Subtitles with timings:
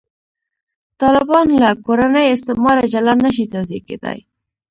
[1.01, 4.19] طالبان له «کورني استعماره» جلا نه شي توضیح کېدای.